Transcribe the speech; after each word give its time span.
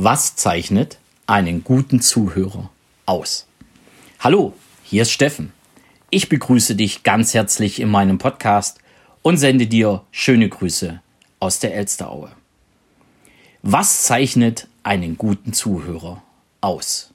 Was 0.00 0.36
zeichnet 0.36 1.00
einen 1.26 1.64
guten 1.64 2.00
Zuhörer 2.00 2.70
aus? 3.04 3.48
Hallo, 4.20 4.52
hier 4.84 5.02
ist 5.02 5.10
Steffen. 5.10 5.52
Ich 6.08 6.28
begrüße 6.28 6.76
dich 6.76 7.02
ganz 7.02 7.34
herzlich 7.34 7.80
in 7.80 7.88
meinem 7.88 8.18
Podcast 8.18 8.78
und 9.22 9.38
sende 9.38 9.66
dir 9.66 10.04
schöne 10.12 10.48
Grüße 10.48 11.02
aus 11.40 11.58
der 11.58 11.74
Elsteraue. 11.74 12.30
Was 13.62 14.04
zeichnet 14.04 14.68
einen 14.84 15.18
guten 15.18 15.52
Zuhörer 15.52 16.22
aus? 16.60 17.12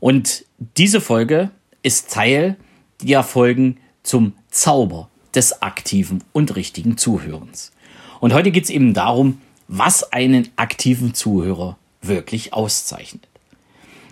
Und 0.00 0.46
diese 0.78 1.02
Folge 1.02 1.50
ist 1.82 2.10
Teil 2.10 2.56
der 3.02 3.22
Folgen 3.22 3.76
zum 4.02 4.32
Zauber 4.50 5.10
des 5.34 5.60
aktiven 5.60 6.24
und 6.32 6.56
richtigen 6.56 6.96
Zuhörens. 6.96 7.72
Und 8.20 8.32
heute 8.32 8.52
geht 8.52 8.64
es 8.64 8.70
eben 8.70 8.94
darum, 8.94 9.42
was 9.68 10.14
einen 10.14 10.48
aktiven 10.56 11.12
Zuhörer 11.12 11.76
wirklich 12.02 12.52
auszeichnet. 12.52 13.26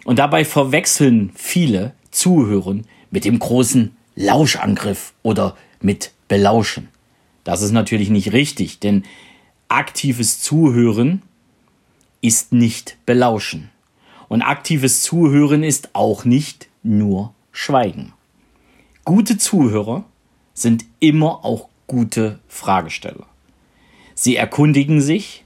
Und 0.04 0.18
dabei 0.18 0.44
verwechseln 0.44 1.32
viele 1.34 1.92
Zuhören 2.10 2.86
mit 3.10 3.24
dem 3.24 3.38
großen 3.38 3.96
Lauschangriff 4.14 5.12
oder 5.22 5.56
mit 5.80 6.12
Belauschen. 6.28 6.88
Das 7.44 7.62
ist 7.62 7.72
natürlich 7.72 8.10
nicht 8.10 8.32
richtig, 8.32 8.80
denn 8.80 9.04
aktives 9.68 10.40
Zuhören 10.40 11.22
ist 12.20 12.52
nicht 12.52 12.96
Belauschen. 13.06 13.70
Und 14.28 14.42
aktives 14.42 15.02
Zuhören 15.02 15.62
ist 15.62 15.94
auch 15.94 16.24
nicht 16.24 16.68
nur 16.82 17.34
Schweigen. 17.52 18.12
Gute 19.04 19.38
Zuhörer 19.38 20.04
sind 20.52 20.84
immer 21.00 21.44
auch 21.44 21.68
gute 21.86 22.40
Fragesteller. 22.48 23.26
Sie 24.14 24.36
erkundigen 24.36 25.00
sich, 25.00 25.44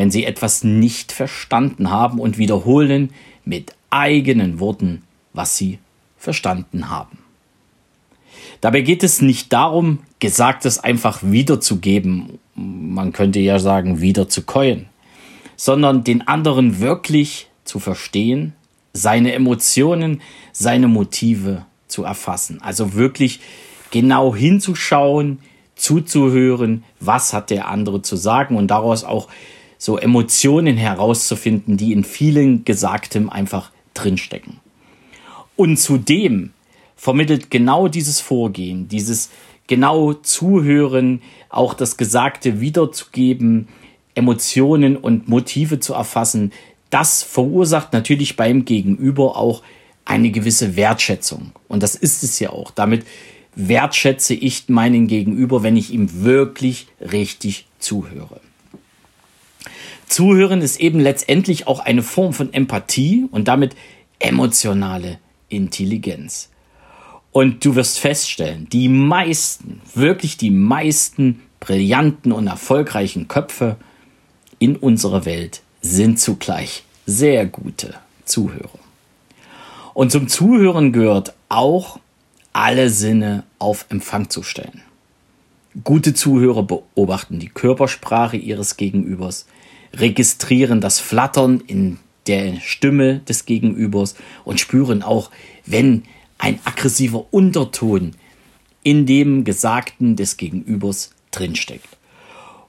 wenn 0.00 0.10
sie 0.10 0.24
etwas 0.24 0.64
nicht 0.64 1.12
verstanden 1.12 1.90
haben 1.90 2.20
und 2.20 2.38
wiederholen 2.38 3.10
mit 3.44 3.74
eigenen 3.90 4.58
Worten, 4.58 5.02
was 5.34 5.58
sie 5.58 5.78
verstanden 6.16 6.88
haben. 6.88 7.18
Dabei 8.62 8.80
geht 8.80 9.02
es 9.02 9.20
nicht 9.20 9.52
darum, 9.52 9.98
Gesagtes 10.18 10.78
einfach 10.78 11.18
wiederzugeben, 11.22 12.38
man 12.54 13.12
könnte 13.12 13.40
ja 13.40 13.58
sagen, 13.58 14.00
wieder 14.00 14.26
zu 14.26 14.44
keuen, 14.44 14.86
sondern 15.56 16.02
den 16.02 16.26
anderen 16.26 16.80
wirklich 16.80 17.48
zu 17.64 17.78
verstehen, 17.78 18.54
seine 18.94 19.34
Emotionen, 19.34 20.22
seine 20.52 20.88
Motive 20.88 21.66
zu 21.88 22.04
erfassen. 22.04 22.62
Also 22.62 22.94
wirklich 22.94 23.40
genau 23.90 24.34
hinzuschauen, 24.34 25.40
zuzuhören, 25.74 26.84
was 27.00 27.34
hat 27.34 27.50
der 27.50 27.68
andere 27.68 28.00
zu 28.00 28.16
sagen 28.16 28.56
und 28.56 28.68
daraus 28.68 29.04
auch 29.04 29.28
so 29.80 29.96
Emotionen 29.96 30.76
herauszufinden, 30.76 31.78
die 31.78 31.94
in 31.94 32.04
vielen 32.04 32.66
Gesagtem 32.66 33.30
einfach 33.30 33.70
drinstecken. 33.94 34.60
Und 35.56 35.78
zudem 35.78 36.50
vermittelt 36.96 37.50
genau 37.50 37.88
dieses 37.88 38.20
Vorgehen, 38.20 38.88
dieses 38.88 39.30
genau 39.68 40.12
Zuhören, 40.12 41.22
auch 41.48 41.72
das 41.72 41.96
Gesagte 41.96 42.60
wiederzugeben, 42.60 43.68
Emotionen 44.14 44.98
und 44.98 45.30
Motive 45.30 45.80
zu 45.80 45.94
erfassen, 45.94 46.52
das 46.90 47.22
verursacht 47.22 47.94
natürlich 47.94 48.36
beim 48.36 48.66
Gegenüber 48.66 49.38
auch 49.38 49.62
eine 50.04 50.30
gewisse 50.30 50.76
Wertschätzung. 50.76 51.52
Und 51.68 51.82
das 51.82 51.94
ist 51.94 52.22
es 52.22 52.38
ja 52.38 52.50
auch. 52.50 52.70
Damit 52.70 53.06
wertschätze 53.54 54.34
ich 54.34 54.68
meinen 54.68 55.06
Gegenüber, 55.06 55.62
wenn 55.62 55.78
ich 55.78 55.90
ihm 55.90 56.22
wirklich 56.22 56.88
richtig 57.00 57.66
zuhöre. 57.78 58.42
Zuhören 60.10 60.60
ist 60.60 60.80
eben 60.80 60.98
letztendlich 60.98 61.68
auch 61.68 61.78
eine 61.78 62.02
Form 62.02 62.32
von 62.32 62.52
Empathie 62.52 63.28
und 63.30 63.46
damit 63.46 63.76
emotionale 64.18 65.20
Intelligenz. 65.48 66.50
Und 67.30 67.64
du 67.64 67.76
wirst 67.76 68.00
feststellen, 68.00 68.68
die 68.70 68.88
meisten, 68.88 69.80
wirklich 69.94 70.36
die 70.36 70.50
meisten 70.50 71.42
brillanten 71.60 72.32
und 72.32 72.48
erfolgreichen 72.48 73.28
Köpfe 73.28 73.76
in 74.58 74.74
unserer 74.74 75.24
Welt 75.26 75.62
sind 75.80 76.18
zugleich 76.18 76.82
sehr 77.06 77.46
gute 77.46 77.94
Zuhörer. 78.24 78.80
Und 79.94 80.10
zum 80.10 80.26
Zuhören 80.26 80.92
gehört 80.92 81.34
auch, 81.48 82.00
alle 82.52 82.90
Sinne 82.90 83.44
auf 83.60 83.86
Empfang 83.90 84.28
zu 84.28 84.42
stellen. 84.42 84.82
Gute 85.84 86.14
Zuhörer 86.14 86.64
beobachten 86.64 87.38
die 87.38 87.48
Körpersprache 87.48 88.36
ihres 88.36 88.76
Gegenübers, 88.76 89.46
registrieren 89.94 90.80
das 90.80 91.00
Flattern 91.00 91.62
in 91.66 91.98
der 92.26 92.60
Stimme 92.60 93.20
des 93.20 93.46
Gegenübers 93.46 94.14
und 94.44 94.60
spüren 94.60 95.02
auch, 95.02 95.30
wenn 95.66 96.04
ein 96.38 96.58
aggressiver 96.64 97.26
Unterton 97.32 98.12
in 98.82 99.06
dem 99.06 99.44
Gesagten 99.44 100.16
des 100.16 100.36
Gegenübers 100.36 101.14
drinsteckt. 101.30 101.98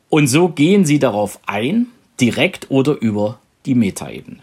Und 0.10 0.28
so 0.28 0.50
gehen 0.50 0.86
sie 0.86 1.00
darauf 1.00 1.40
ein, 1.46 1.88
direkt 2.20 2.70
oder 2.70 3.00
über 3.00 3.40
die 3.66 3.76
Metaebene. 3.76 4.40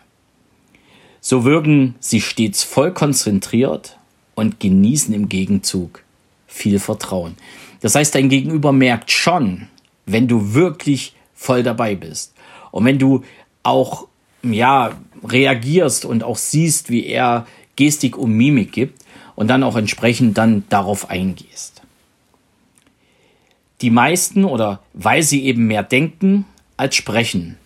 So 1.20 1.44
wirken 1.44 1.94
sie 2.00 2.20
stets 2.20 2.62
voll 2.62 2.92
konzentriert 2.92 3.98
und 4.34 4.60
genießen 4.60 5.12
im 5.12 5.28
Gegenzug 5.28 6.02
viel 6.46 6.78
Vertrauen. 6.78 7.36
Das 7.80 7.94
heißt, 7.94 8.14
dein 8.14 8.28
Gegenüber 8.28 8.72
merkt 8.72 9.10
schon, 9.10 9.68
wenn 10.06 10.26
du 10.26 10.54
wirklich 10.54 11.14
voll 11.38 11.62
dabei 11.62 11.94
bist. 11.94 12.34
Und 12.72 12.84
wenn 12.84 12.99
du 12.99 13.22
auch, 13.62 14.09
ja, 14.43 14.99
reagierst 15.25 16.04
und 16.04 16.25
auch 16.25 16.37
siehst, 16.37 16.91
wie 16.91 17.06
er 17.06 17.47
Gestik 17.76 18.19
und 18.19 18.32
Mimik 18.32 18.72
gibt 18.72 19.04
und 19.37 19.49
dann 19.49 19.62
auch 19.62 19.76
entsprechend 19.76 20.37
dann 20.37 20.65
darauf 20.69 21.10
eingehst. 21.10 21.82
Die 23.81 23.91
meisten 23.91 24.44
oder 24.44 24.82
weil 24.94 25.22
sie 25.22 25.44
eben 25.44 25.69
mehr 25.69 25.84
denken 25.84 26.44
als 26.76 26.97
sprechen, 26.97 27.56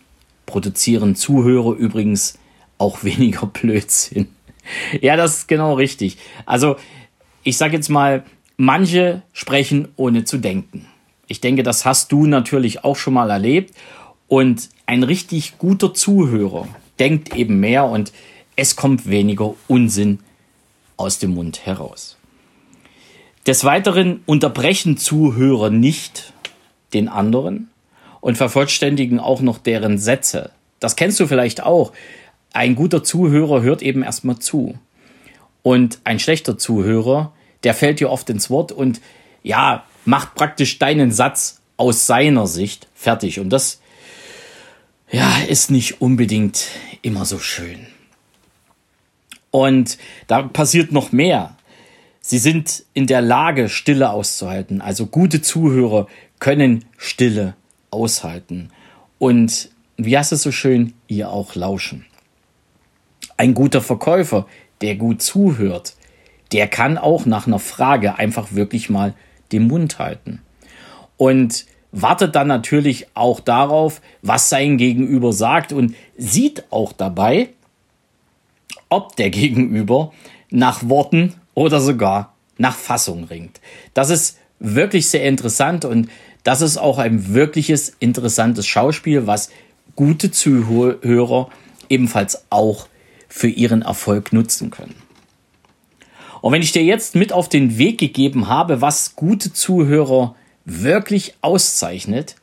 produzieren 0.45 1.17
Zuhörer 1.17 1.75
übrigens 1.75 2.39
auch 2.77 3.05
weniger 3.05 3.47
Blödsinn. 3.47 4.29
Ja, 5.01 5.17
das 5.17 5.39
ist 5.39 5.49
genau 5.49 5.75
richtig. 5.75 6.19
Also, 6.45 6.77
ich 7.43 7.57
sage 7.57 7.75
jetzt 7.75 7.89
mal, 7.89 8.25
manche 8.57 9.23
sprechen 9.33 9.89
ohne 9.97 10.25
zu 10.25 10.39
denken. 10.39 10.87
Ich 11.33 11.41
denke, 11.41 11.63
das 11.63 11.87
hast 11.87 12.13
du 12.13 12.27
natürlich 12.27 12.85
auch 12.85 12.97
schon 12.97 13.15
mal 13.15 13.31
erlebt. 13.31 13.75
Und 14.29 14.69
ein 14.85 15.03
richtig 15.03 15.57
guter 15.57 15.95
Zuhörer 15.95 16.69
denkt 16.99 17.35
eben 17.35 17.59
mehr 17.59 17.87
und 17.87 18.13
es 18.55 18.77
kommt 18.77 19.09
weniger 19.09 19.55
Unsinn 19.67 20.19
aus 20.99 21.19
dem 21.21 21.33
Mund 21.33 21.65
heraus. 21.65 22.19
Des 23.47 23.65
Weiteren 23.65 24.21
unterbrechen 24.27 24.99
Zuhörer 24.99 25.71
nicht 25.71 26.35
den 26.93 27.09
anderen 27.09 27.71
und 28.21 28.37
vervollständigen 28.37 29.19
auch 29.19 29.41
noch 29.41 29.57
deren 29.57 29.97
Sätze. 29.97 30.51
Das 30.81 30.97
kennst 30.97 31.19
du 31.19 31.27
vielleicht 31.27 31.63
auch. 31.63 31.95
Ein 32.53 32.75
guter 32.75 33.03
Zuhörer 33.03 33.63
hört 33.63 33.81
eben 33.81 34.03
erstmal 34.03 34.39
zu. 34.39 34.79
Und 35.63 35.99
ein 36.05 36.19
schlechter 36.19 36.59
Zuhörer, 36.59 37.33
der 37.65 37.73
fällt 37.73 38.01
dir 38.01 38.11
oft 38.11 38.29
ins 38.29 38.51
Wort 38.51 38.71
und 38.71 39.01
ja, 39.43 39.87
macht 40.05 40.35
praktisch 40.35 40.79
deinen 40.79 41.13
Satz 41.13 41.61
aus 41.77 42.07
seiner 42.07 42.47
Sicht 42.47 42.89
fertig. 42.95 43.41
Und 43.41 43.51
das, 43.51 43.81
ja, 45.11 45.31
ist 45.49 45.71
nicht 45.71 46.01
unbedingt 46.01 46.67
immer 47.03 47.25
so 47.25 47.39
schön. 47.39 47.87
Und 49.51 49.99
da 50.27 50.43
passiert 50.43 50.93
noch 50.93 51.13
mehr. 51.13 51.57
Sie 52.21 52.39
sind 52.39 52.85
in 52.95 53.07
der 53.07 53.21
Lage, 53.21 53.69
Stille 53.69 54.11
auszuhalten. 54.11 54.81
Also 54.81 55.07
gute 55.07 55.43
Zuhörer 55.43 56.07
können 56.39 56.85
Stille 56.97 57.55
aushalten. 57.91 58.71
Und 59.19 59.71
wie 59.97 60.17
heißt 60.17 60.33
es 60.33 60.43
so 60.43 60.53
schön, 60.53 60.95
ihr 61.09 61.31
auch 61.31 61.55
lauschen. 61.55 62.07
Ein 63.37 63.55
guter 63.55 63.83
Verkäufer, 63.83 64.47
der 64.81 64.97
gut 64.97 65.21
zuhört, 65.21 65.95
der 66.53 66.69
kann 66.69 66.99
auch 66.99 67.27
nach 67.27 67.47
einer 67.47 67.59
Frage 67.59 68.17
einfach 68.17 68.53
wirklich 68.53 68.89
mal 68.91 69.15
den 69.53 69.67
Mund 69.67 69.99
halten. 69.99 70.41
Und 71.17 71.67
wartet 71.93 72.35
dann 72.35 72.49
natürlich 72.49 73.07
auch 73.15 73.41
darauf, 73.41 74.01
was 74.23 74.49
sein 74.49 74.79
Gegenüber 74.79 75.33
sagt 75.33 75.73
und 75.73 75.95
sieht 76.17 76.65
auch 76.71 76.93
dabei, 76.93 77.51
ob 78.89 79.17
der 79.17 79.31
Gegenüber 79.31 80.13
nach 80.51 80.89
Worten 80.89 81.35
oder 81.55 81.81
sogar 81.81 82.35
nach 82.59 82.77
Fassung 82.77 83.25
ringt. 83.25 83.61
Das 83.95 84.11
ist 84.11 84.39
wirklich 84.59 85.09
sehr 85.09 85.25
interessant 85.25 85.85
und 85.85 86.09
das 86.45 86.61
ist 86.61 86.79
auch 86.79 86.99
ein 86.99 87.35
wirkliches 87.35 87.95
interessantes 88.01 88.67
Schauspiel, 88.67 89.27
was 89.27 89.51
gute 89.97 90.31
Zuhörer 90.31 91.51
ebenfalls 91.89 92.45
auch 92.51 92.89
für 93.29 93.49
ihren 93.49 93.83
Erfolg 93.83 94.33
nutzen 94.33 94.71
können. 94.71 94.95
Und 96.43 96.53
wenn 96.53 96.61
ich 96.61 96.73
dir 96.73 96.83
jetzt 96.83 97.15
mit 97.15 97.33
auf 97.33 97.49
den 97.49 97.79
Weg 97.79 97.99
gegeben 97.99 98.49
habe, 98.49 98.81
was 98.81 99.15
gute 99.15 99.53
Zuhörer 99.53 100.35
wirklich 100.65 101.35
auszeichnet, 101.41 102.37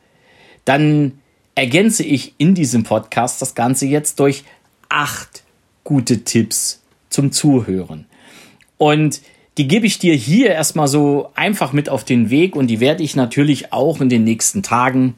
dann 0.66 1.20
ergänze 1.54 2.04
ich 2.04 2.34
in 2.38 2.56
diesem 2.56 2.84
Podcast 2.84 3.42
das 3.42 3.56
Ganze 3.56 3.86
jetzt 3.86 4.20
durch 4.22 4.46
acht 4.88 5.44
gute 5.84 6.24
Tipps 6.24 6.82
zum 7.10 7.34
Zuhören. 7.34 8.06
Und 8.78 9.22
die 9.58 9.68
gebe 9.68 9.86
ich 9.86 10.00
dir 10.00 10.16
hier 10.16 10.52
erstmal 10.52 10.88
so 10.88 11.32
einfach 11.36 11.74
mit 11.74 11.90
auf 11.90 12.06
den 12.06 12.30
Weg 12.30 12.56
und 12.56 12.68
die 12.68 12.80
werde 12.80 13.04
ich 13.04 13.18
natürlich 13.18 13.74
auch 13.74 14.00
in 14.00 14.08
den 14.08 14.24
nächsten 14.24 14.64
Tagen 14.64 15.16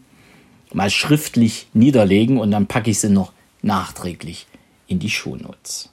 mal 0.73 0.89
schriftlich 0.89 1.67
niederlegen 1.73 2.39
und 2.39 2.49
dann 2.49 2.65
packe 2.65 2.89
ich 2.89 2.99
sie 2.99 3.09
noch 3.09 3.31
nachträglich 3.61 4.47
in 4.87 4.97
die 4.97 5.11
Shownotes. 5.11 5.90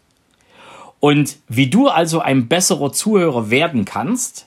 Und 1.01 1.37
wie 1.49 1.69
du 1.69 1.89
also 1.89 2.21
ein 2.21 2.49
besserer 2.49 2.93
Zuhörer 2.93 3.51
werden 3.51 3.85
kannst, 3.85 4.47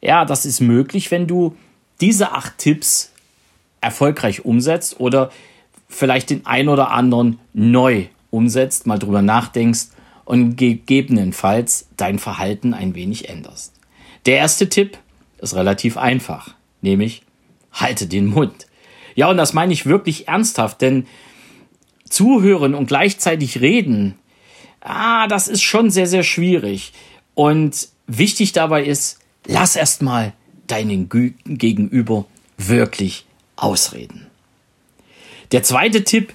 ja, 0.00 0.24
das 0.24 0.44
ist 0.44 0.60
möglich, 0.60 1.10
wenn 1.10 1.26
du 1.26 1.56
diese 2.00 2.32
acht 2.32 2.58
Tipps 2.58 3.12
erfolgreich 3.80 4.44
umsetzt 4.44 5.00
oder 5.00 5.30
vielleicht 5.88 6.30
den 6.30 6.44
ein 6.46 6.68
oder 6.68 6.90
anderen 6.90 7.38
neu 7.52 8.06
umsetzt, 8.30 8.86
mal 8.86 8.98
drüber 8.98 9.22
nachdenkst 9.22 9.86
und 10.24 10.56
gegebenenfalls 10.56 11.88
dein 11.96 12.18
Verhalten 12.18 12.74
ein 12.74 12.94
wenig 12.94 13.28
änderst. 13.28 13.72
Der 14.26 14.36
erste 14.36 14.68
Tipp 14.68 14.98
ist 15.38 15.54
relativ 15.54 15.96
einfach, 15.96 16.54
nämlich 16.80 17.22
halte 17.72 18.06
den 18.06 18.26
Mund. 18.26 18.66
Ja, 19.14 19.30
und 19.30 19.36
das 19.36 19.52
meine 19.52 19.72
ich 19.72 19.86
wirklich 19.86 20.28
ernsthaft, 20.28 20.80
denn 20.80 21.06
zuhören 22.08 22.74
und 22.74 22.86
gleichzeitig 22.86 23.60
reden, 23.60 24.14
ah, 24.84 25.26
das 25.26 25.48
ist 25.48 25.62
schon 25.62 25.90
sehr, 25.90 26.06
sehr 26.06 26.22
schwierig. 26.22 26.92
Und 27.34 27.88
wichtig 28.06 28.52
dabei 28.52 28.84
ist, 28.84 29.18
lass 29.46 29.74
erstmal 29.74 30.32
deinen 30.66 31.08
Gegenüber 31.08 32.26
wirklich 32.56 33.26
ausreden. 33.56 34.26
Der 35.52 35.62
zweite 35.62 36.04
Tipp, 36.04 36.32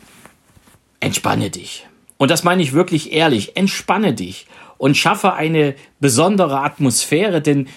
entspanne 1.00 1.50
dich. 1.50 1.88
Und 2.18 2.32
das 2.32 2.44
meine 2.44 2.62
ich 2.62 2.74
wirklich 2.74 3.14
ehrlich, 3.14 3.56
entspanne 3.56 4.14
dich 4.14 4.46
und 4.78 4.98
schaffe 4.98 5.34
eine 5.34 5.76
besondere 6.00 6.60
Atmosphäre, 6.60 7.42
denn 7.42 7.68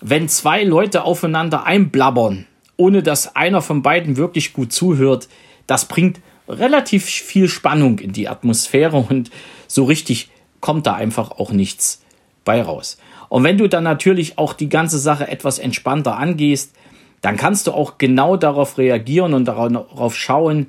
wenn 0.00 0.28
zwei 0.28 0.64
Leute 0.64 1.04
aufeinander 1.04 1.64
einblabbern, 1.64 2.46
ohne 2.76 3.02
dass 3.02 3.36
einer 3.36 3.62
von 3.62 3.82
beiden 3.82 4.16
wirklich 4.16 4.52
gut 4.52 4.72
zuhört, 4.72 5.28
das 5.68 5.86
bringt 5.86 6.20
relativ 6.48 7.04
viel 7.04 7.48
Spannung 7.48 7.98
in 7.98 8.12
die 8.12 8.28
Atmosphäre 8.28 8.96
und 9.08 9.30
so 9.66 9.84
richtig 9.84 10.30
kommt 10.60 10.86
da 10.86 10.94
einfach 10.94 11.32
auch 11.32 11.52
nichts 11.52 12.02
bei 12.44 12.62
raus. 12.62 12.98
Und 13.28 13.44
wenn 13.44 13.58
du 13.58 13.68
dann 13.68 13.84
natürlich 13.84 14.38
auch 14.38 14.52
die 14.52 14.68
ganze 14.68 14.98
Sache 14.98 15.28
etwas 15.28 15.58
entspannter 15.58 16.18
angehst, 16.18 16.74
dann 17.22 17.36
kannst 17.36 17.66
du 17.66 17.72
auch 17.72 17.98
genau 17.98 18.36
darauf 18.36 18.78
reagieren 18.78 19.32
und 19.32 19.46
darauf 19.46 20.16
schauen, 20.16 20.66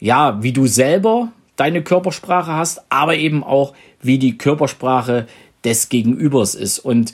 ja, 0.00 0.42
wie 0.42 0.52
du 0.52 0.66
selber 0.66 1.28
deine 1.56 1.82
Körpersprache 1.82 2.52
hast, 2.52 2.82
aber 2.88 3.16
eben 3.16 3.44
auch, 3.44 3.74
wie 4.02 4.18
die 4.18 4.38
Körpersprache 4.38 5.26
des 5.62 5.90
Gegenübers 5.90 6.54
ist. 6.54 6.78
Und 6.78 7.12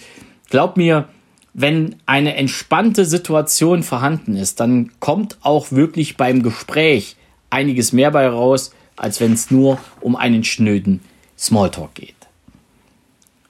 glaub 0.48 0.76
mir, 0.76 1.08
wenn 1.52 1.96
eine 2.06 2.36
entspannte 2.36 3.04
Situation 3.04 3.82
vorhanden 3.82 4.36
ist, 4.36 4.60
dann 4.60 4.92
kommt 5.00 5.38
auch 5.42 5.72
wirklich 5.72 6.16
beim 6.16 6.42
Gespräch 6.42 7.16
einiges 7.56 7.92
mehr 7.92 8.10
bei 8.10 8.28
raus, 8.28 8.72
als 8.96 9.18
wenn 9.20 9.32
es 9.32 9.50
nur 9.50 9.78
um 10.00 10.14
einen 10.14 10.44
schnöden 10.44 11.00
Smalltalk 11.38 11.94
geht. 11.94 12.14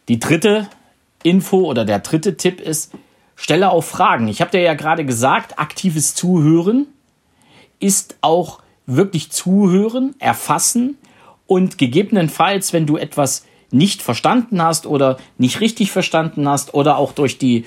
Die 0.08 0.20
dritte 0.20 0.68
Info 1.24 1.58
oder 1.64 1.84
der 1.84 1.98
dritte 1.98 2.36
Tipp 2.36 2.60
ist, 2.60 2.92
stelle 3.34 3.70
auch 3.70 3.82
Fragen. 3.82 4.28
Ich 4.28 4.40
habe 4.40 4.52
dir 4.52 4.60
ja 4.60 4.74
gerade 4.74 5.04
gesagt, 5.04 5.58
aktives 5.58 6.14
Zuhören 6.14 6.86
ist 7.80 8.16
auch 8.20 8.60
wirklich 8.86 9.32
zuhören, 9.32 10.14
erfassen 10.20 10.96
und 11.48 11.76
gegebenenfalls, 11.76 12.72
wenn 12.72 12.86
du 12.86 12.96
etwas 12.96 13.44
nicht 13.72 14.02
verstanden 14.02 14.62
hast 14.62 14.86
oder 14.86 15.18
nicht 15.36 15.60
richtig 15.60 15.90
verstanden 15.90 16.48
hast 16.48 16.74
oder 16.74 16.96
auch 16.96 17.12
durch 17.12 17.38
die 17.38 17.64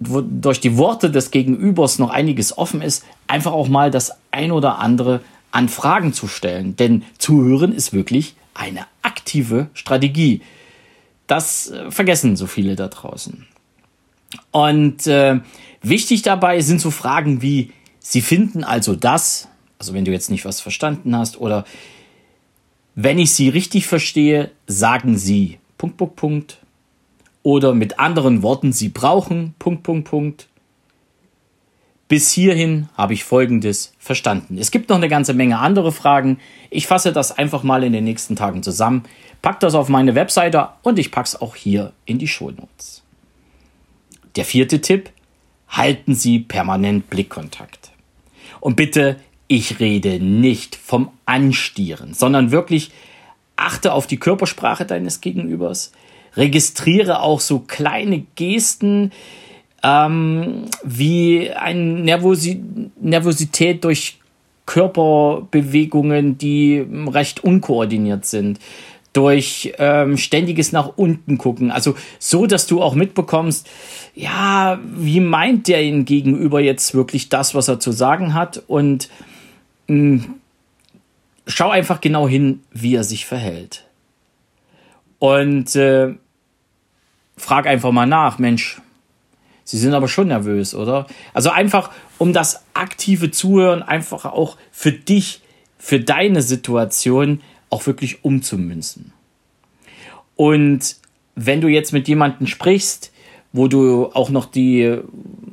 durch 0.00 0.60
die 0.60 0.76
Worte 0.76 1.10
des 1.10 1.30
Gegenübers 1.30 1.98
noch 1.98 2.10
einiges 2.10 2.58
offen 2.58 2.82
ist, 2.82 3.04
einfach 3.26 3.52
auch 3.52 3.68
mal 3.68 3.90
das 3.90 4.12
ein 4.32 4.52
oder 4.52 4.78
andere 4.78 5.20
an 5.54 5.68
Fragen 5.68 6.12
zu 6.12 6.26
stellen. 6.26 6.74
Denn 6.74 7.04
zuhören 7.16 7.72
ist 7.72 7.92
wirklich 7.92 8.34
eine 8.54 8.86
aktive 9.02 9.68
Strategie. 9.72 10.42
Das 11.28 11.70
äh, 11.70 11.90
vergessen 11.90 12.36
so 12.36 12.46
viele 12.46 12.74
da 12.74 12.88
draußen. 12.88 13.46
Und 14.50 15.06
äh, 15.06 15.40
wichtig 15.80 16.22
dabei 16.22 16.60
sind 16.60 16.80
so 16.80 16.90
Fragen 16.90 17.40
wie, 17.40 17.70
Sie 18.00 18.20
finden 18.20 18.64
also 18.64 18.96
das, 18.96 19.48
also 19.78 19.94
wenn 19.94 20.04
du 20.04 20.10
jetzt 20.10 20.28
nicht 20.28 20.44
was 20.44 20.60
verstanden 20.60 21.16
hast, 21.16 21.40
oder 21.40 21.64
wenn 22.96 23.18
ich 23.18 23.32
Sie 23.32 23.48
richtig 23.48 23.86
verstehe, 23.86 24.50
sagen 24.66 25.16
Sie 25.16 25.58
Punkt, 25.78 25.96
Punkt, 25.96 26.16
Punkt. 26.16 26.58
Oder 27.42 27.74
mit 27.74 27.98
anderen 28.00 28.42
Worten, 28.42 28.72
Sie 28.72 28.88
brauchen 28.88 29.54
Punkt, 29.58 29.84
Punkt, 29.84 30.08
Punkt. 30.08 30.48
Bis 32.08 32.30
hierhin 32.30 32.88
habe 32.96 33.14
ich 33.14 33.24
Folgendes 33.24 33.94
verstanden. 33.98 34.58
Es 34.58 34.70
gibt 34.70 34.90
noch 34.90 34.96
eine 34.96 35.08
ganze 35.08 35.32
Menge 35.32 35.58
andere 35.58 35.90
Fragen. 35.90 36.38
Ich 36.70 36.86
fasse 36.86 37.12
das 37.12 37.36
einfach 37.36 37.62
mal 37.62 37.82
in 37.82 37.92
den 37.92 38.04
nächsten 38.04 38.36
Tagen 38.36 38.62
zusammen, 38.62 39.04
pack 39.40 39.60
das 39.60 39.74
auf 39.74 39.88
meine 39.88 40.14
Webseite 40.14 40.68
und 40.82 40.98
ich 40.98 41.10
pack's 41.10 41.36
auch 41.36 41.56
hier 41.56 41.92
in 42.04 42.18
die 42.18 42.28
Shownotes. 42.28 43.02
Der 44.36 44.44
vierte 44.44 44.80
Tipp, 44.80 45.10
halten 45.68 46.14
Sie 46.14 46.40
permanent 46.40 47.08
Blickkontakt. 47.10 47.92
Und 48.60 48.76
bitte, 48.76 49.16
ich 49.48 49.80
rede 49.80 50.20
nicht 50.20 50.76
vom 50.76 51.10
Anstieren, 51.26 52.14
sondern 52.14 52.50
wirklich 52.50 52.90
achte 53.56 53.92
auf 53.92 54.06
die 54.06 54.18
Körpersprache 54.18 54.84
deines 54.84 55.20
Gegenübers, 55.20 55.92
registriere 56.36 57.20
auch 57.20 57.40
so 57.40 57.60
kleine 57.60 58.24
Gesten, 58.34 59.12
ähm, 59.84 60.64
wie 60.82 61.50
eine 61.50 61.80
Nervosi 61.80 62.60
Nervosität 63.00 63.84
durch 63.84 64.18
Körperbewegungen, 64.66 66.38
die 66.38 66.84
recht 67.12 67.44
unkoordiniert 67.44 68.24
sind 68.24 68.58
durch 69.12 69.72
ähm, 69.78 70.16
ständiges 70.16 70.72
nach 70.72 70.94
unten 70.96 71.38
gucken. 71.38 71.70
Also 71.70 71.94
so, 72.18 72.46
dass 72.46 72.66
du 72.66 72.82
auch 72.82 72.96
mitbekommst, 72.96 73.70
ja, 74.16 74.80
wie 74.84 75.20
meint 75.20 75.68
der 75.68 75.82
ihn 75.84 76.04
gegenüber 76.04 76.60
jetzt 76.60 76.94
wirklich 76.94 77.28
das, 77.28 77.54
was 77.54 77.68
er 77.68 77.78
zu 77.78 77.92
sagen 77.92 78.34
hat 78.34 78.64
und 78.66 79.08
hm, 79.86 80.34
schau 81.46 81.70
einfach 81.70 82.00
genau 82.00 82.26
hin, 82.26 82.62
wie 82.72 82.96
er 82.96 83.04
sich 83.04 83.24
verhält. 83.24 83.84
Und 85.20 85.76
äh, 85.76 86.14
frag 87.36 87.68
einfach 87.68 87.92
mal 87.92 88.06
nach, 88.06 88.40
Mensch, 88.40 88.80
Sie 89.64 89.78
sind 89.78 89.94
aber 89.94 90.08
schon 90.08 90.28
nervös, 90.28 90.74
oder? 90.74 91.06
Also 91.32 91.50
einfach, 91.50 91.90
um 92.18 92.32
das 92.32 92.62
aktive 92.74 93.30
Zuhören 93.30 93.82
einfach 93.82 94.26
auch 94.26 94.56
für 94.70 94.92
dich, 94.92 95.40
für 95.78 96.00
deine 96.00 96.42
Situation 96.42 97.40
auch 97.70 97.86
wirklich 97.86 98.24
umzumünzen. 98.24 99.12
Und 100.36 100.96
wenn 101.34 101.60
du 101.60 101.68
jetzt 101.68 101.92
mit 101.92 102.06
jemandem 102.08 102.46
sprichst, 102.46 103.12
wo 103.52 103.68
du 103.68 104.10
auch 104.12 104.30
noch 104.30 104.46
die, 104.46 104.98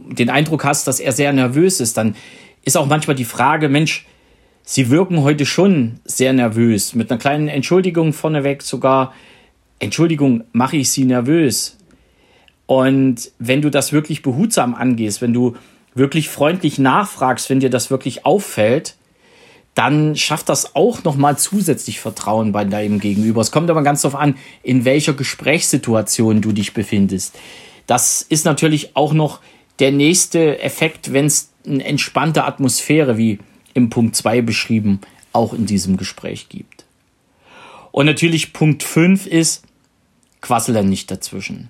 den 0.09 0.29
Eindruck 0.29 0.65
hast, 0.65 0.87
dass 0.87 0.99
er 0.99 1.11
sehr 1.13 1.31
nervös 1.33 1.79
ist, 1.79 1.97
dann 1.97 2.15
ist 2.63 2.77
auch 2.77 2.87
manchmal 2.87 3.15
die 3.15 3.25
Frage, 3.25 3.69
Mensch, 3.69 4.05
Sie 4.63 4.89
wirken 4.89 5.23
heute 5.23 5.45
schon 5.45 5.99
sehr 6.05 6.33
nervös. 6.33 6.93
Mit 6.93 7.11
einer 7.11 7.19
kleinen 7.19 7.47
Entschuldigung 7.47 8.13
vorneweg 8.13 8.61
sogar, 8.61 9.13
Entschuldigung, 9.79 10.43
mache 10.53 10.77
ich 10.77 10.91
Sie 10.91 11.03
nervös? 11.03 11.77
Und 12.71 13.31
wenn 13.37 13.61
du 13.61 13.69
das 13.69 13.91
wirklich 13.91 14.21
behutsam 14.21 14.75
angehst, 14.75 15.21
wenn 15.21 15.33
du 15.33 15.57
wirklich 15.93 16.29
freundlich 16.29 16.79
nachfragst, 16.79 17.49
wenn 17.49 17.59
dir 17.59 17.69
das 17.69 17.91
wirklich 17.91 18.25
auffällt, 18.25 18.95
dann 19.75 20.15
schafft 20.15 20.47
das 20.47 20.73
auch 20.73 21.03
nochmal 21.03 21.37
zusätzlich 21.37 21.99
Vertrauen 21.99 22.53
bei 22.53 22.63
deinem 22.63 23.01
Gegenüber. 23.01 23.41
Es 23.41 23.51
kommt 23.51 23.69
aber 23.69 23.83
ganz 23.83 24.03
darauf 24.03 24.17
an, 24.17 24.37
in 24.63 24.85
welcher 24.85 25.11
Gesprächssituation 25.11 26.39
du 26.39 26.53
dich 26.53 26.73
befindest. 26.73 27.37
Das 27.87 28.21
ist 28.21 28.45
natürlich 28.45 28.95
auch 28.95 29.11
noch 29.11 29.41
der 29.79 29.91
nächste 29.91 30.61
Effekt, 30.61 31.11
wenn 31.11 31.25
es 31.25 31.49
eine 31.67 31.83
entspannte 31.83 32.45
Atmosphäre, 32.45 33.17
wie 33.17 33.39
im 33.73 33.89
Punkt 33.89 34.15
2 34.15 34.43
beschrieben, 34.43 35.01
auch 35.33 35.51
in 35.51 35.65
diesem 35.65 35.97
Gespräch 35.97 36.47
gibt. 36.47 36.85
Und 37.91 38.05
natürlich 38.05 38.53
Punkt 38.53 38.81
5 38.81 39.27
ist, 39.27 39.65
quassel 40.39 40.81
nicht 40.85 41.11
dazwischen. 41.11 41.69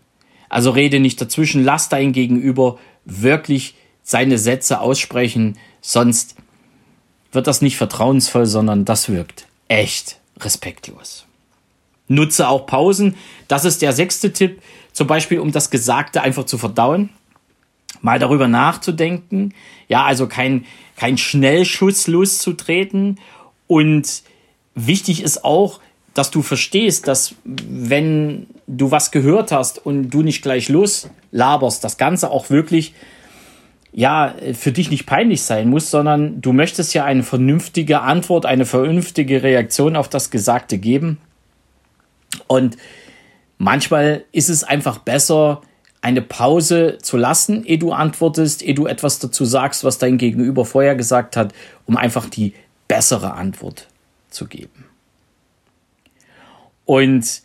Also 0.51 0.71
rede 0.71 0.99
nicht 0.99 1.21
dazwischen, 1.21 1.63
lass 1.63 1.87
dein 1.87 2.11
Gegenüber 2.11 2.77
wirklich 3.05 3.75
seine 4.03 4.37
Sätze 4.37 4.81
aussprechen, 4.81 5.57
sonst 5.79 6.35
wird 7.31 7.47
das 7.47 7.61
nicht 7.61 7.77
vertrauensvoll, 7.77 8.45
sondern 8.45 8.83
das 8.83 9.07
wirkt 9.07 9.47
echt 9.69 10.19
respektlos. 10.41 11.25
Nutze 12.09 12.49
auch 12.49 12.65
Pausen. 12.65 13.15
Das 13.47 13.63
ist 13.63 13.81
der 13.81 13.93
sechste 13.93 14.33
Tipp, 14.33 14.61
zum 14.91 15.07
Beispiel 15.07 15.39
um 15.39 15.53
das 15.53 15.69
Gesagte 15.69 16.21
einfach 16.21 16.43
zu 16.43 16.57
verdauen, 16.57 17.09
mal 18.01 18.19
darüber 18.19 18.49
nachzudenken. 18.49 19.53
Ja, 19.87 20.03
also 20.03 20.27
kein, 20.27 20.65
kein 20.97 21.17
Schnellschuss 21.17 22.07
loszutreten. 22.07 23.21
Und 23.67 24.23
wichtig 24.75 25.23
ist 25.23 25.45
auch, 25.45 25.79
dass 26.13 26.31
du 26.31 26.41
verstehst, 26.41 27.07
dass 27.07 27.35
wenn 27.45 28.47
du 28.67 28.91
was 28.91 29.11
gehört 29.11 29.51
hast 29.51 29.83
und 29.85 30.09
du 30.09 30.21
nicht 30.23 30.41
gleich 30.41 30.69
loslaberst, 30.69 31.83
das 31.83 31.97
Ganze 31.97 32.31
auch 32.31 32.49
wirklich 32.49 32.93
ja 33.93 34.35
für 34.53 34.71
dich 34.71 34.89
nicht 34.89 35.05
peinlich 35.05 35.41
sein 35.41 35.69
muss, 35.69 35.91
sondern 35.91 36.41
du 36.41 36.53
möchtest 36.53 36.93
ja 36.93 37.05
eine 37.05 37.23
vernünftige 37.23 38.01
Antwort, 38.01 38.45
eine 38.45 38.65
vernünftige 38.65 39.43
Reaktion 39.43 39.95
auf 39.95 40.09
das 40.09 40.31
Gesagte 40.31 40.77
geben. 40.77 41.17
Und 42.47 42.77
manchmal 43.57 44.23
ist 44.31 44.49
es 44.49 44.63
einfach 44.63 44.99
besser, 44.99 45.61
eine 46.01 46.21
Pause 46.21 46.97
zu 47.01 47.15
lassen, 47.15 47.63
ehe 47.63 47.77
du 47.77 47.91
antwortest, 47.91 48.63
ehe 48.63 48.73
du 48.73 48.87
etwas 48.87 49.19
dazu 49.19 49.45
sagst, 49.45 49.83
was 49.83 49.99
dein 49.99 50.17
Gegenüber 50.17 50.65
vorher 50.65 50.95
gesagt 50.95 51.37
hat, 51.37 51.53
um 51.85 51.95
einfach 51.95 52.27
die 52.27 52.53
bessere 52.87 53.33
Antwort 53.33 53.87
zu 54.29 54.47
geben. 54.47 54.90
Und 56.91 57.41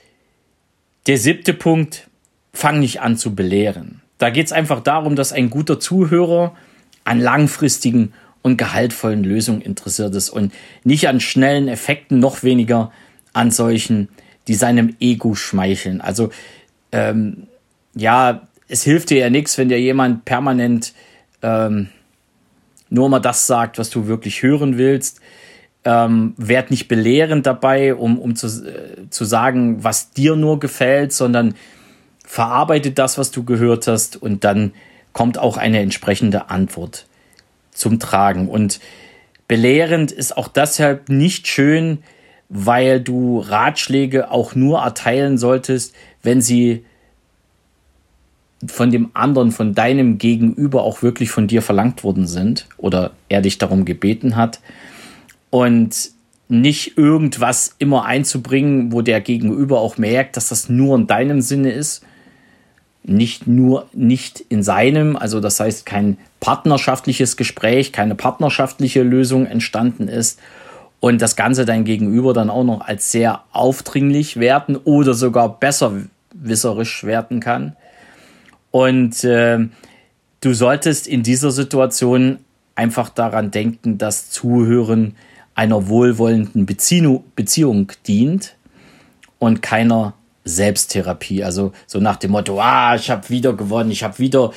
der 1.06 1.18
siebte 1.18 1.54
Punkt, 1.54 2.08
fang 2.52 2.80
nicht 2.80 3.00
an 3.00 3.16
zu 3.16 3.36
belehren. 3.36 4.02
Da 4.18 4.30
geht 4.30 4.46
es 4.46 4.52
einfach 4.52 4.80
darum, 4.80 5.14
dass 5.14 5.32
ein 5.32 5.50
guter 5.50 5.78
Zuhörer 5.78 6.56
an 7.04 7.20
langfristigen 7.20 8.12
und 8.42 8.56
gehaltvollen 8.56 9.22
Lösungen 9.22 9.60
interessiert 9.60 10.12
ist 10.16 10.30
und 10.30 10.52
nicht 10.82 11.06
an 11.06 11.20
schnellen 11.20 11.68
Effekten, 11.68 12.18
noch 12.18 12.42
weniger 12.42 12.90
an 13.34 13.52
solchen, 13.52 14.08
die 14.48 14.54
seinem 14.54 14.96
Ego 14.98 15.36
schmeicheln. 15.36 16.00
Also 16.00 16.30
ähm, 16.90 17.46
ja, 17.94 18.48
es 18.66 18.82
hilft 18.82 19.10
dir 19.10 19.18
ja 19.18 19.30
nichts, 19.30 19.58
wenn 19.58 19.68
dir 19.68 19.80
jemand 19.80 20.24
permanent 20.24 20.92
ähm, 21.42 21.90
nur 22.90 23.08
mal 23.08 23.20
das 23.20 23.46
sagt, 23.46 23.78
was 23.78 23.90
du 23.90 24.08
wirklich 24.08 24.42
hören 24.42 24.76
willst. 24.76 25.20
Ähm, 25.88 26.34
werd 26.36 26.72
nicht 26.72 26.88
belehrend 26.88 27.46
dabei, 27.46 27.94
um, 27.94 28.18
um 28.18 28.34
zu, 28.34 28.48
äh, 28.48 29.08
zu 29.08 29.24
sagen, 29.24 29.84
was 29.84 30.10
dir 30.10 30.34
nur 30.34 30.58
gefällt, 30.58 31.12
sondern 31.12 31.54
verarbeite 32.24 32.90
das, 32.90 33.18
was 33.18 33.30
du 33.30 33.44
gehört 33.44 33.86
hast 33.86 34.20
und 34.20 34.42
dann 34.42 34.72
kommt 35.12 35.38
auch 35.38 35.56
eine 35.56 35.78
entsprechende 35.78 36.50
Antwort 36.50 37.06
zum 37.70 38.00
Tragen. 38.00 38.48
Und 38.48 38.80
belehrend 39.46 40.10
ist 40.10 40.36
auch 40.36 40.48
deshalb 40.48 41.08
nicht 41.08 41.46
schön, 41.46 41.98
weil 42.48 43.00
du 43.00 43.38
Ratschläge 43.38 44.30
auch 44.30 44.54
nur 44.54 44.80
erteilen 44.80 45.38
solltest, 45.38 45.94
wenn 46.22 46.42
sie 46.42 46.84
von 48.66 48.90
dem 48.90 49.10
anderen, 49.14 49.52
von 49.52 49.74
deinem 49.74 50.18
Gegenüber 50.18 50.82
auch 50.82 51.02
wirklich 51.02 51.30
von 51.30 51.46
dir 51.46 51.62
verlangt 51.62 52.02
worden 52.02 52.26
sind 52.26 52.66
oder 52.76 53.12
er 53.28 53.40
dich 53.40 53.58
darum 53.58 53.84
gebeten 53.84 54.34
hat 54.34 54.60
und 55.56 56.10
nicht 56.48 56.98
irgendwas 56.98 57.76
immer 57.78 58.04
einzubringen, 58.04 58.92
wo 58.92 59.00
der 59.00 59.22
Gegenüber 59.22 59.80
auch 59.80 59.96
merkt, 59.96 60.36
dass 60.36 60.50
das 60.50 60.68
nur 60.68 60.94
in 60.96 61.06
deinem 61.06 61.40
Sinne 61.40 61.72
ist, 61.72 62.04
nicht 63.04 63.46
nur 63.46 63.88
nicht 63.94 64.40
in 64.50 64.62
seinem, 64.62 65.16
also 65.16 65.40
das 65.40 65.58
heißt 65.58 65.86
kein 65.86 66.18
partnerschaftliches 66.40 67.38
Gespräch, 67.38 67.90
keine 67.90 68.14
partnerschaftliche 68.14 69.02
Lösung 69.02 69.46
entstanden 69.46 70.08
ist. 70.08 70.38
Und 71.00 71.22
das 71.22 71.36
Ganze 71.36 71.64
dein 71.64 71.84
Gegenüber 71.84 72.34
dann 72.34 72.50
auch 72.50 72.64
noch 72.64 72.82
als 72.82 73.10
sehr 73.10 73.44
aufdringlich 73.52 74.38
werten 74.38 74.76
oder 74.76 75.14
sogar 75.14 75.58
besserwisserisch 75.58 77.04
werten 77.04 77.40
kann. 77.40 77.76
Und 78.70 79.24
äh, 79.24 79.58
du 80.42 80.52
solltest 80.52 81.06
in 81.08 81.22
dieser 81.22 81.50
Situation 81.50 82.40
einfach 82.74 83.08
daran 83.08 83.50
denken, 83.50 83.96
dass 83.96 84.30
Zuhören 84.30 85.16
einer 85.56 85.88
wohlwollenden 85.88 86.66
Beziehung, 86.66 87.92
dient 88.06 88.54
und 89.38 89.62
keiner 89.62 90.14
Selbsttherapie. 90.44 91.42
Also 91.42 91.72
so 91.86 91.98
nach 91.98 92.16
dem 92.16 92.30
Motto, 92.30 92.60
ah, 92.60 92.94
ich 92.94 93.10
habe 93.10 93.28
wieder 93.30 93.54
gewonnen, 93.54 93.90
ich 93.90 94.04
habe 94.04 94.18
wieder 94.18 94.52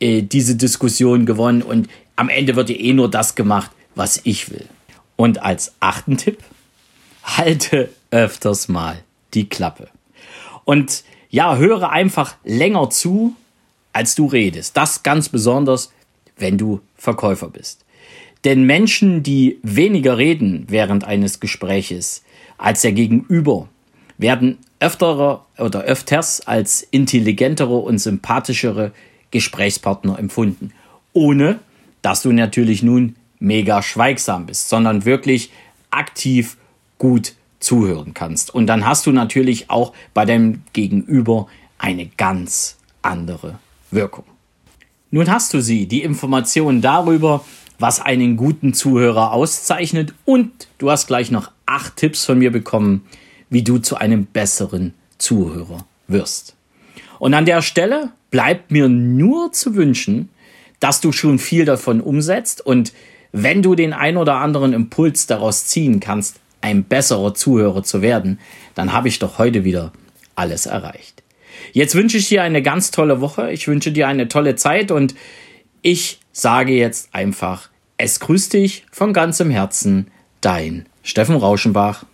äh, 0.00 0.22
diese 0.22 0.56
Diskussion 0.56 1.24
gewonnen 1.24 1.62
und 1.62 1.88
am 2.16 2.28
Ende 2.28 2.56
wird 2.56 2.68
ja 2.68 2.76
eh 2.76 2.92
nur 2.92 3.10
das 3.10 3.36
gemacht, 3.36 3.70
was 3.94 4.20
ich 4.24 4.50
will. 4.50 4.66
Und 5.16 5.42
als 5.42 5.72
achten 5.80 6.16
Tipp, 6.16 6.38
halte 7.22 7.88
öfters 8.10 8.68
mal 8.68 9.02
die 9.34 9.48
Klappe. 9.48 9.88
Und 10.64 11.04
ja, 11.30 11.56
höre 11.56 11.90
einfach 11.90 12.34
länger 12.44 12.90
zu 12.90 13.36
als 13.92 14.14
du 14.14 14.26
redest. 14.26 14.76
Das 14.76 15.02
ganz 15.02 15.28
besonders, 15.28 15.92
wenn 16.36 16.58
du 16.58 16.80
Verkäufer 16.96 17.48
bist. 17.48 17.84
Denn 18.44 18.64
Menschen, 18.64 19.22
die 19.22 19.58
weniger 19.62 20.16
reden 20.16 20.64
während 20.68 21.04
eines 21.04 21.40
Gespräches 21.40 22.22
als 22.58 22.82
der 22.82 22.92
Gegenüber, 22.92 23.68
werden 24.18 24.58
öfterer 24.80 25.46
oder 25.58 25.82
öfters 25.82 26.46
als 26.46 26.82
intelligentere 26.82 27.76
und 27.76 27.98
sympathischere 27.98 28.92
Gesprächspartner 29.30 30.18
empfunden. 30.18 30.72
Ohne, 31.12 31.60
dass 32.02 32.22
du 32.22 32.32
natürlich 32.32 32.82
nun 32.82 33.16
mega 33.38 33.82
schweigsam 33.82 34.46
bist, 34.46 34.68
sondern 34.68 35.04
wirklich 35.04 35.50
aktiv 35.90 36.56
gut 36.98 37.34
zuhören 37.58 38.14
kannst. 38.14 38.54
Und 38.54 38.66
dann 38.66 38.86
hast 38.86 39.06
du 39.06 39.12
natürlich 39.12 39.70
auch 39.70 39.92
bei 40.14 40.24
deinem 40.24 40.62
Gegenüber 40.72 41.46
eine 41.78 42.06
ganz 42.06 42.76
andere 43.02 43.58
Wirkung. 43.90 44.24
Nun 45.10 45.30
hast 45.30 45.52
du 45.52 45.60
sie, 45.60 45.86
die 45.86 46.02
Informationen 46.02 46.80
darüber, 46.80 47.44
was 47.80 48.00
einen 48.00 48.36
guten 48.36 48.74
Zuhörer 48.74 49.32
auszeichnet 49.32 50.14
und 50.24 50.68
du 50.78 50.90
hast 50.90 51.06
gleich 51.06 51.30
noch 51.30 51.50
acht 51.66 51.96
Tipps 51.96 52.24
von 52.24 52.38
mir 52.38 52.52
bekommen, 52.52 53.06
wie 53.48 53.62
du 53.62 53.78
zu 53.78 53.96
einem 53.96 54.26
besseren 54.26 54.94
Zuhörer 55.18 55.86
wirst. 56.06 56.54
Und 57.18 57.34
an 57.34 57.46
der 57.46 57.62
Stelle 57.62 58.10
bleibt 58.30 58.70
mir 58.70 58.88
nur 58.88 59.52
zu 59.52 59.74
wünschen, 59.74 60.28
dass 60.78 61.00
du 61.00 61.12
schon 61.12 61.38
viel 61.38 61.64
davon 61.64 62.00
umsetzt 62.00 62.64
und 62.64 62.92
wenn 63.32 63.62
du 63.62 63.74
den 63.74 63.92
ein 63.92 64.16
oder 64.16 64.36
anderen 64.36 64.72
Impuls 64.72 65.26
daraus 65.26 65.66
ziehen 65.66 66.00
kannst, 66.00 66.40
ein 66.60 66.84
besserer 66.84 67.34
Zuhörer 67.34 67.82
zu 67.82 68.02
werden, 68.02 68.38
dann 68.74 68.92
habe 68.92 69.08
ich 69.08 69.18
doch 69.18 69.38
heute 69.38 69.64
wieder 69.64 69.92
alles 70.34 70.66
erreicht. 70.66 71.22
Jetzt 71.72 71.94
wünsche 71.94 72.16
ich 72.16 72.28
dir 72.28 72.42
eine 72.42 72.62
ganz 72.62 72.90
tolle 72.90 73.20
Woche. 73.20 73.52
Ich 73.52 73.68
wünsche 73.68 73.92
dir 73.92 74.08
eine 74.08 74.28
tolle 74.28 74.56
Zeit 74.56 74.90
und 74.90 75.14
ich 75.82 76.18
sage 76.32 76.72
jetzt 76.72 77.14
einfach, 77.14 77.69
es 78.00 78.18
grüßt 78.18 78.54
dich 78.54 78.86
von 78.90 79.12
ganzem 79.12 79.50
Herzen, 79.50 80.10
dein 80.40 80.86
Steffen 81.02 81.36
Rauschenbach. 81.36 82.06